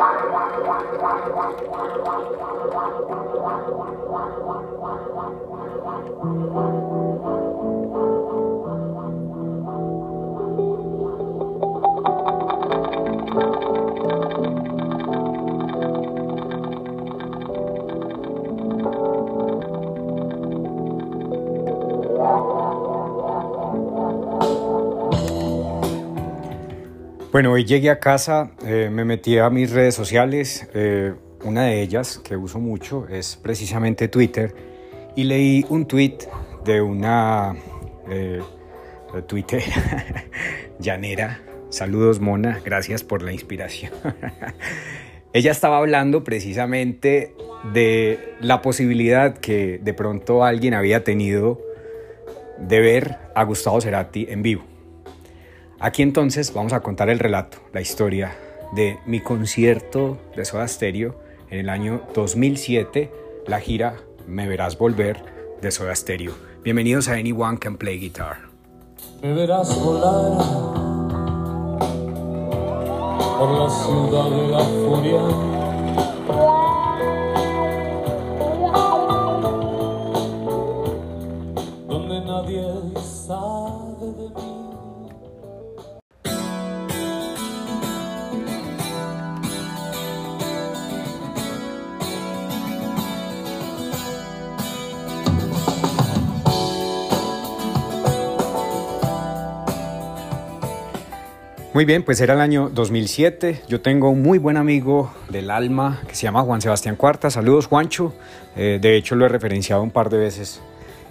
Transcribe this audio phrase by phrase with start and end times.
[0.00, 0.34] Thank
[8.34, 8.39] you.
[27.32, 31.80] Bueno, hoy llegué a casa, eh, me metí a mis redes sociales, eh, una de
[31.80, 34.52] ellas que uso mucho es precisamente Twitter,
[35.14, 36.18] y leí un tweet
[36.64, 37.54] de una
[38.10, 38.40] eh,
[39.28, 39.62] Twitter
[40.80, 41.40] llanera.
[41.68, 43.92] Saludos Mona, gracias por la inspiración.
[45.32, 47.36] Ella estaba hablando precisamente
[47.72, 51.60] de la posibilidad que de pronto alguien había tenido
[52.58, 54.69] de ver a Gustavo Cerati en vivo.
[55.82, 58.36] Aquí entonces vamos a contar el relato, la historia
[58.72, 63.10] de mi concierto de Soda Stereo en el año 2007,
[63.46, 63.96] la gira
[64.26, 65.24] Me Verás Volver
[65.62, 66.34] de Soda Stereo.
[66.62, 68.40] Bienvenidos a Anyone Can Play Guitar.
[69.22, 70.44] Me verás volar
[73.38, 75.69] por la ciudad de la furia.
[101.72, 103.62] Muy bien, pues era el año 2007.
[103.68, 107.30] Yo tengo un muy buen amigo del alma que se llama Juan Sebastián Cuarta.
[107.30, 108.12] Saludos, Juancho.
[108.56, 110.60] Eh, de hecho, lo he referenciado un par de veces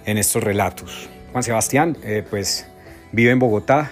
[0.04, 1.08] en estos relatos.
[1.32, 2.66] Juan Sebastián, eh, pues
[3.10, 3.90] vive en Bogotá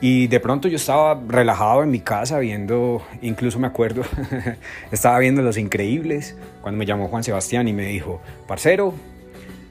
[0.00, 4.02] y de pronto yo estaba relajado en mi casa viendo, incluso me acuerdo,
[4.90, 8.94] estaba viendo Los Increíbles cuando me llamó Juan Sebastián y me dijo, parcero,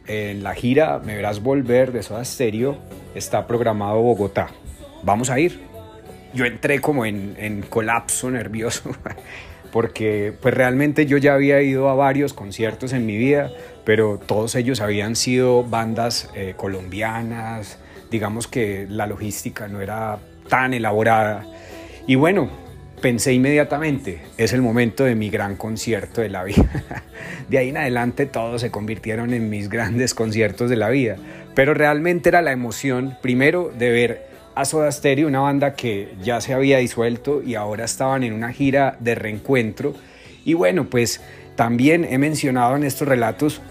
[0.07, 2.77] en la gira Me Verás Volver de Soda Stereo
[3.13, 4.47] está programado Bogotá.
[5.03, 5.68] Vamos a ir
[6.33, 8.91] yo entré como en, en colapso nervioso
[9.71, 13.51] porque pues realmente yo ya había ido a varios conciertos en mi vida,
[13.85, 17.79] pero todos ellos habían sido bandas eh, colombianas,
[18.11, 21.45] digamos que la logística no era tan elaborada.
[22.07, 22.49] Y bueno,
[23.01, 26.69] pensé inmediatamente, es el momento de mi gran concierto de la vida.
[27.49, 31.15] De ahí en adelante todos se convirtieron en mis grandes conciertos de la vida,
[31.55, 34.28] pero realmente era la emoción, primero, de ver
[34.59, 38.51] a Soda Stereo, una banda que ya se había disuelto y ahora estaban en una
[38.51, 39.93] gira de reencuentro.
[40.43, 41.21] Y bueno, pues
[41.55, 43.61] también he mencionado en estos relatos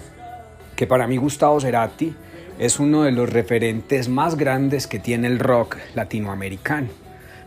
[0.76, 2.14] que para mí Gustavo Cerati
[2.58, 6.88] es uno de los referentes más grandes que tiene el rock latinoamericano.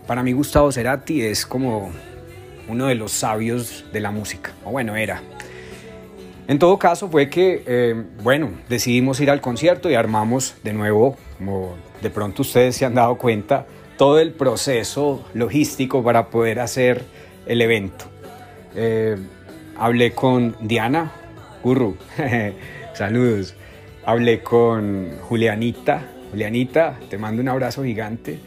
[0.06, 1.90] Para mí Gustavo Cerati es como
[2.68, 5.24] uno de los sabios de la música, o bueno, era.
[6.48, 11.18] En todo caso fue que, eh, bueno, decidimos ir al concierto y armamos de nuevo,
[11.42, 13.66] como de pronto ustedes se han dado cuenta,
[13.98, 17.04] todo el proceso logístico para poder hacer
[17.48, 18.06] el evento.
[18.76, 19.18] Eh,
[19.76, 21.12] hablé con Diana
[21.64, 21.98] Gurru,
[22.94, 23.56] saludos.
[24.06, 28.40] Hablé con Julianita, Julianita, te mando un abrazo gigante.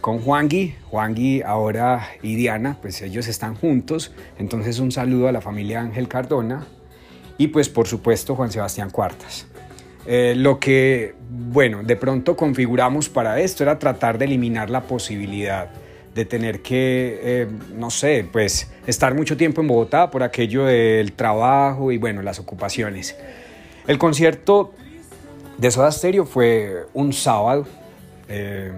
[0.00, 4.10] Con Juangui, Juangui ahora y Diana, pues ellos están juntos.
[4.36, 6.66] Entonces un saludo a la familia Ángel Cardona
[7.38, 9.46] y pues por supuesto Juan Sebastián Cuartas.
[10.06, 15.70] Eh, lo que, bueno, de pronto configuramos para esto era tratar de eliminar la posibilidad
[16.14, 21.12] de tener que, eh, no sé, pues estar mucho tiempo en Bogotá por aquello del
[21.12, 23.16] trabajo y bueno, las ocupaciones.
[23.86, 24.74] El concierto
[25.56, 27.66] de Soda Stereo fue un sábado,
[28.28, 28.70] eh,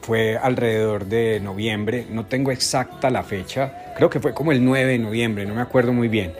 [0.00, 4.92] fue alrededor de noviembre, no tengo exacta la fecha, creo que fue como el 9
[4.92, 6.32] de noviembre, no me acuerdo muy bien.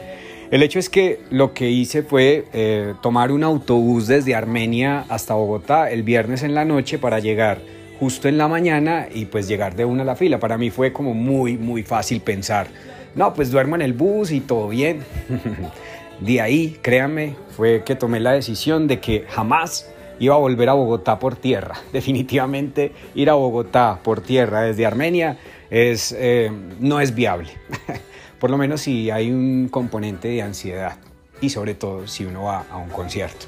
[0.54, 5.34] El hecho es que lo que hice fue eh, tomar un autobús desde Armenia hasta
[5.34, 7.58] Bogotá el viernes en la noche para llegar
[7.98, 10.38] justo en la mañana y pues llegar de una a la fila.
[10.38, 12.68] Para mí fue como muy, muy fácil pensar,
[13.16, 15.00] no, pues duermo en el bus y todo bien.
[16.20, 19.90] de ahí, créanme, fue que tomé la decisión de que jamás
[20.20, 21.74] iba a volver a Bogotá por tierra.
[21.92, 25.36] Definitivamente ir a Bogotá por tierra desde Armenia
[25.68, 27.50] es, eh, no es viable.
[28.44, 30.98] por lo menos si hay un componente de ansiedad
[31.40, 33.46] y sobre todo si uno va a un concierto.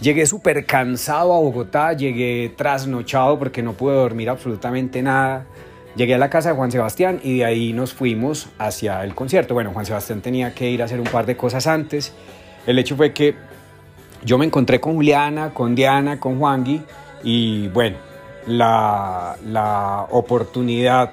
[0.00, 5.44] Llegué súper cansado a Bogotá, llegué trasnochado porque no pude dormir absolutamente nada.
[5.96, 9.52] Llegué a la casa de Juan Sebastián y de ahí nos fuimos hacia el concierto.
[9.52, 12.14] Bueno, Juan Sebastián tenía que ir a hacer un par de cosas antes.
[12.66, 13.34] El hecho fue que
[14.24, 16.80] yo me encontré con Juliana, con Diana, con Juangui
[17.22, 17.98] y bueno,
[18.46, 21.12] la, la oportunidad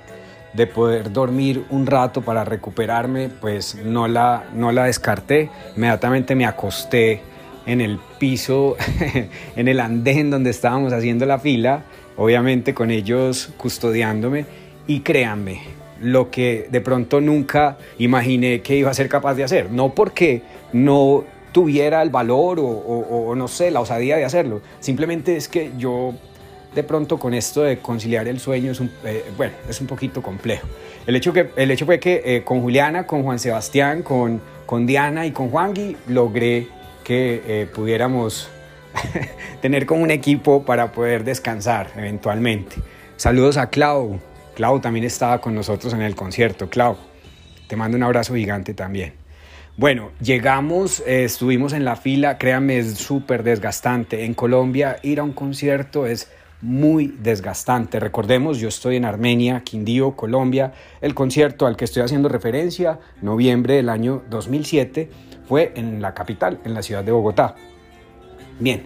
[0.54, 5.50] de poder dormir un rato para recuperarme, pues no la, no la descarté.
[5.75, 7.22] Inmediatamente me acosté
[7.66, 8.75] en el piso,
[9.56, 11.84] en el andén donde estábamos haciendo la fila,
[12.18, 14.46] obviamente con ellos custodiándome
[14.88, 15.62] y créanme,
[16.01, 20.42] lo que de pronto nunca imaginé que iba a ser capaz de hacer, no porque
[20.74, 26.13] no tuviera el valor o, no sé, la osadía de hacerlo, simplemente es que yo
[26.74, 30.21] de pronto con esto de conciliar el sueño es un, eh, bueno, es un poquito
[30.21, 30.68] complejo.
[31.07, 34.86] El hecho, que, el hecho fue que eh, con Juliana, con Juan Sebastián, con, con
[34.86, 36.68] Diana y con Juangui logré
[37.04, 38.50] que eh, pudiéramos
[39.62, 42.75] tener como un equipo para poder descansar eventualmente.
[43.18, 44.19] Saludos a Clau.
[44.56, 46.69] Clau también estaba con nosotros en el concierto.
[46.69, 46.98] Clau,
[47.68, 49.13] te mando un abrazo gigante también.
[49.75, 54.25] Bueno, llegamos, estuvimos en la fila, créanme, es súper desgastante.
[54.25, 56.30] En Colombia ir a un concierto es
[56.62, 58.00] muy desgastante.
[58.00, 60.74] Recordemos, yo estoy en Armenia, Quindío, Colombia.
[61.02, 65.10] El concierto al que estoy haciendo referencia, noviembre del año 2007,
[65.48, 67.56] fue en la capital, en la ciudad de Bogotá.
[68.60, 68.84] Bien,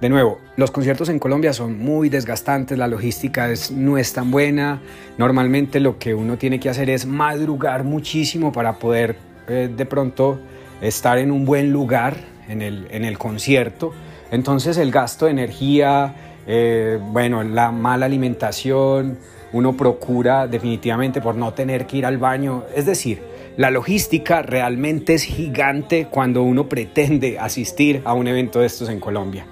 [0.00, 4.82] de nuevo, los conciertos en Colombia son muy desgastantes, la logística no es tan buena.
[5.16, 9.16] Normalmente lo que uno tiene que hacer es madrugar muchísimo para poder
[9.48, 10.38] eh, de pronto
[10.82, 12.16] estar en un buen lugar
[12.46, 13.94] en el, en el concierto.
[14.30, 16.14] Entonces el gasto de energía,
[16.46, 19.18] eh, bueno, la mala alimentación,
[19.52, 22.64] uno procura definitivamente por no tener que ir al baño.
[22.74, 23.20] Es decir,
[23.56, 29.00] la logística realmente es gigante cuando uno pretende asistir a un evento de estos en
[29.00, 29.46] Colombia.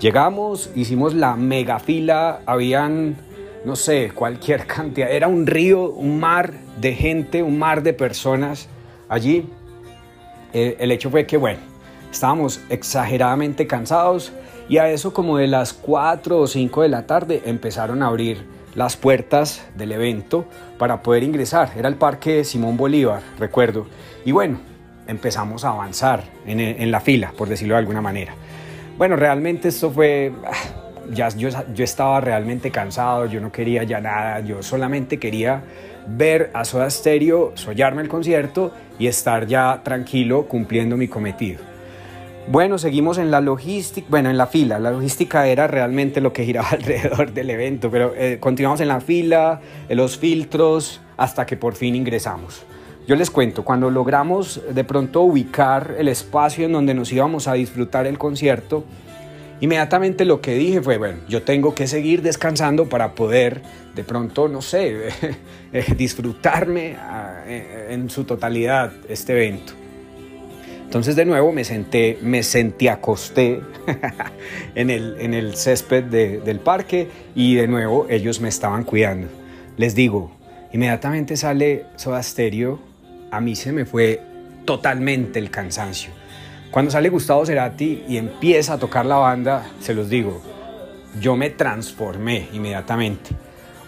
[0.00, 3.16] Llegamos, hicimos la mega fila, habían,
[3.64, 8.68] no sé, cualquier cantidad, era un río, un mar de gente, un mar de personas
[9.08, 9.46] allí.
[10.52, 11.60] Eh, el hecho fue que, bueno,
[12.10, 14.32] estábamos exageradamente cansados
[14.72, 18.46] y a eso como de las 4 o 5 de la tarde empezaron a abrir
[18.74, 20.46] las puertas del evento
[20.78, 21.72] para poder ingresar.
[21.76, 23.86] Era el Parque Simón Bolívar, recuerdo.
[24.24, 24.60] Y bueno,
[25.06, 28.32] empezamos a avanzar en, la fila, por decirlo de alguna manera.
[28.96, 30.32] Bueno, realmente esto fue...
[30.42, 30.52] Ah,
[31.12, 35.64] ya, yo, yo estaba realmente cansado, yo no quería ya nada, yo solamente quería
[36.06, 41.71] ver a Soda Stereo, sollarme el concierto y estar ya tranquilo cumpliendo mi cometido.
[42.48, 44.80] Bueno, seguimos en la logística, bueno, en la fila.
[44.80, 49.00] La logística era realmente lo que giraba alrededor del evento, pero eh, continuamos en la
[49.00, 52.64] fila, los filtros, hasta que por fin ingresamos.
[53.06, 57.54] Yo les cuento, cuando logramos de pronto ubicar el espacio en donde nos íbamos a
[57.54, 58.84] disfrutar el concierto,
[59.60, 63.62] inmediatamente lo que dije fue, bueno, yo tengo que seguir descansando para poder
[63.94, 65.08] de pronto, no sé,
[65.72, 69.81] eh, disfrutarme ah, en su totalidad este evento.
[70.92, 73.62] Entonces de nuevo me senté, me sentí acosté
[74.74, 79.28] en, el, en el césped del parque y de nuevo ellos me estaban cuidando.
[79.78, 80.32] Les digo,
[80.70, 82.78] inmediatamente sale Soda Stereo,
[83.30, 84.20] a mí se me fue
[84.66, 86.10] totalmente el cansancio.
[86.70, 90.42] Cuando sale Gustavo Cerati y empieza a tocar la banda, se los digo,
[91.18, 93.30] yo me transformé inmediatamente.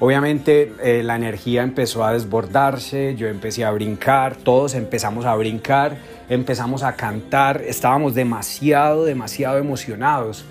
[0.04, 5.96] Obviamente eh, la energía empezó a desbordarse, yo empecé a brincar, todos empezamos a brincar
[6.28, 10.44] empezamos a cantar, estábamos demasiado, demasiado emocionados.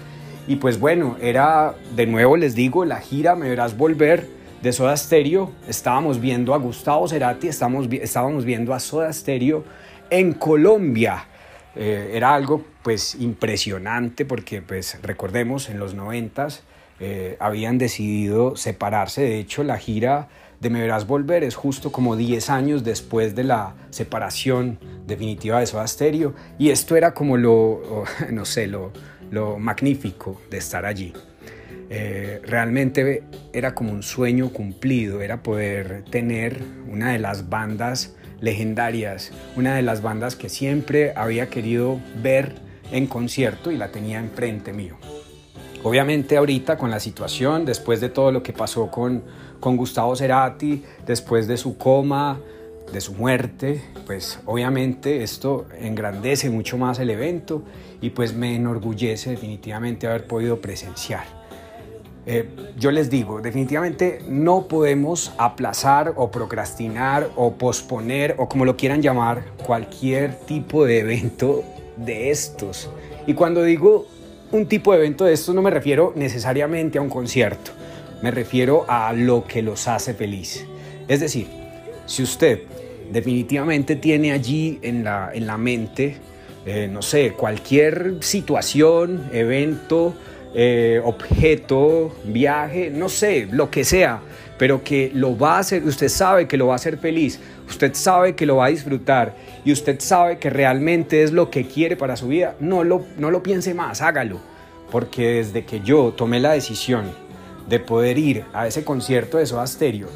[0.48, 4.28] Y pues bueno, era, de nuevo les digo, la gira Me Verás Volver
[4.62, 5.52] de Soda Stereo.
[5.68, 9.64] Estábamos viendo a Gustavo Cerati, estábamos, estábamos viendo a Soda Stereo
[10.10, 11.26] en Colombia.
[11.76, 16.64] Eh, era algo pues impresionante porque pues recordemos en los noventas
[17.00, 19.22] eh, habían decidido separarse.
[19.22, 23.44] De hecho, la gira de Me Verás Volver es justo como 10 años después de
[23.44, 26.34] la separación definitiva de Soda Stereo.
[26.58, 28.92] Y esto era como lo, no sé, lo,
[29.32, 31.14] lo magnífico de estar allí.
[31.90, 39.32] Eh, realmente era como un sueño cumplido, era poder tener una de las bandas legendarias,
[39.56, 42.56] una de las bandas que siempre había querido ver
[42.92, 44.98] en concierto y la tenía enfrente mío.
[45.84, 49.22] Obviamente ahorita con la situación, después de todo lo que pasó con,
[49.60, 52.40] con Gustavo Cerati, después de su coma,
[52.92, 57.64] de su muerte, pues obviamente esto engrandece mucho más el evento
[58.02, 61.26] y pues me enorgullece definitivamente haber podido presenciar.
[62.26, 62.48] Eh,
[62.78, 69.02] yo les digo, definitivamente no podemos aplazar o procrastinar o posponer o como lo quieran
[69.02, 71.66] llamar cualquier tipo de evento
[71.98, 72.90] de estos.
[73.28, 74.08] Y cuando digo
[74.54, 77.72] un tipo de evento de estos no me refiero necesariamente a un concierto,
[78.22, 80.64] me refiero a lo que los hace feliz.
[81.08, 81.48] Es decir,
[82.06, 82.62] si usted
[83.12, 86.18] definitivamente tiene allí en la, en la mente,
[86.68, 90.14] eh, no sé, cualquier situación, evento,
[90.54, 94.22] eh, objeto, viaje, no sé, lo que sea,
[94.58, 97.94] pero que lo va a hacer, usted sabe que lo va a hacer feliz, usted
[97.94, 101.96] sabe que lo va a disfrutar y usted sabe que realmente es lo que quiere
[101.96, 104.40] para su vida, no lo, no lo piense más, hágalo.
[104.92, 107.06] Porque desde que yo tomé la decisión
[107.68, 110.08] de poder ir a ese concierto de Soda Stereo,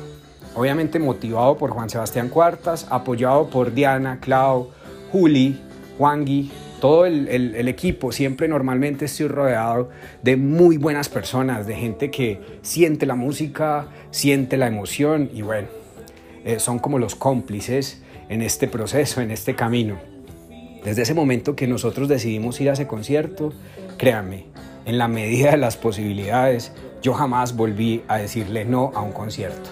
[0.54, 4.70] obviamente motivado por Juan Sebastián Cuartas, apoyado por Diana, Clau,
[5.12, 5.60] Juli,
[5.98, 9.90] Juangui, todo el, equipo, siempre normalmente estoy rodeado
[10.22, 15.68] de muy buenas personas, de gente que siente la música, siente la emoción y bueno,
[16.46, 19.98] eh, son como los cómplices en este proceso, en este camino.
[20.84, 23.54] Desde ese momento que nosotros decidimos ir a ese concierto,
[23.98, 24.46] créanme,
[24.86, 29.70] en la medida de las posibilidades, yo jamás volví a decirle no a un concierto.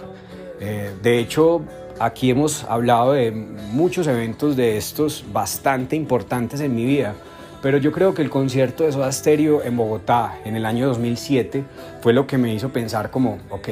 [0.59, 1.62] Eh, de hecho,
[1.97, 7.15] Aquí hemos hablado de muchos eventos de estos bastante importantes en mi vida,
[7.61, 11.63] pero yo creo que el concierto de Soda Stereo en Bogotá en el año 2007
[12.01, 13.69] fue lo que me hizo pensar como, ok,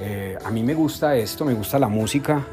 [0.00, 2.44] eh, a mí me gusta esto, me gusta la música,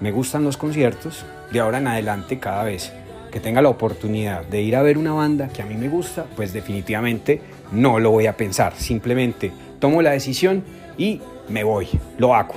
[0.00, 2.92] me gustan los conciertos, de ahora en adelante cada vez
[3.32, 6.26] que tenga la oportunidad de ir a ver una banda que a mí me gusta,
[6.36, 7.42] pues definitivamente
[7.72, 10.62] no lo voy a pensar, simplemente tomo la decisión
[10.96, 12.54] y me voy, lo hago.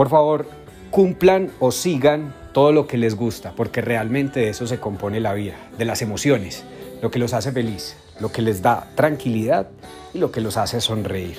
[0.00, 0.46] Por favor,
[0.90, 5.34] cumplan o sigan todo lo que les gusta, porque realmente de eso se compone la
[5.34, 6.64] vida, de las emociones,
[7.02, 9.68] lo que los hace feliz, lo que les da tranquilidad
[10.14, 11.36] y lo que los hace sonreír.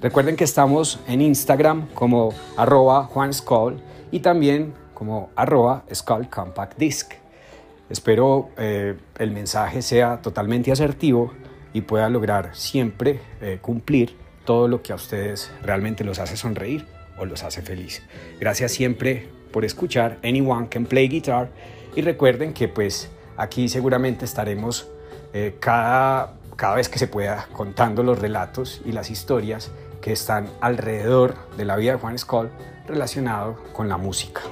[0.00, 3.32] Recuerden que estamos en Instagram como arroba Juan
[4.12, 7.12] y también como arroba Skull Compact Disc.
[7.90, 11.32] Espero eh, el mensaje sea totalmente asertivo
[11.72, 16.94] y pueda lograr siempre eh, cumplir todo lo que a ustedes realmente los hace sonreír
[17.18, 18.02] o los hace feliz.
[18.40, 21.50] Gracias siempre por escuchar Anyone Can Play Guitar
[21.94, 24.88] y recuerden que pues aquí seguramente estaremos
[25.32, 29.70] eh, cada, cada vez que se pueda contando los relatos y las historias
[30.00, 32.50] que están alrededor de la vida de Juan Skoll
[32.86, 34.42] relacionado con la música.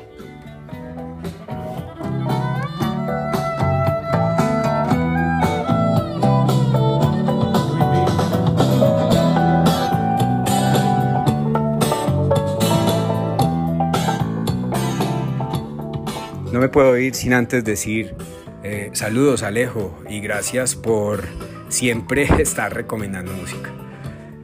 [16.64, 18.14] Me puedo ir sin antes decir
[18.62, 21.23] eh, saludos Alejo y gracias por
[21.68, 23.71] siempre estar recomendando música.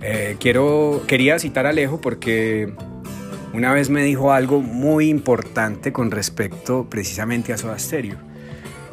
[0.02, 2.74] Eh, quiero, quería citar a Alejo porque
[3.54, 8.18] una vez me dijo algo muy importante con respecto precisamente a Soda Stereo.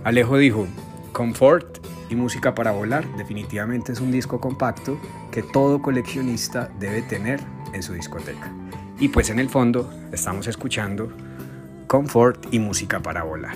[0.05, 0.65] Alejo dijo,
[1.11, 4.97] Comfort y Música para Volar definitivamente es un disco compacto
[5.33, 7.41] que todo coleccionista debe tener
[7.73, 8.53] en su discoteca.
[9.01, 11.11] Y pues en el fondo estamos escuchando
[11.87, 13.55] confort y música para volar.